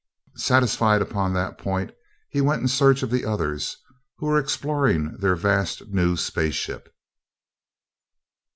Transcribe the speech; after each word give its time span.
Satisfied 0.39 0.99
upon 0.99 1.31
that 1.33 1.59
point, 1.59 1.91
he 2.31 2.41
went 2.41 2.59
in 2.63 2.67
search 2.67 3.03
of 3.03 3.11
the 3.11 3.23
others, 3.23 3.77
who 4.17 4.25
were 4.25 4.39
exploring 4.39 5.15
their 5.19 5.35
vast 5.35 5.89
new 5.89 6.17
space 6.17 6.55
ship. 6.55 6.91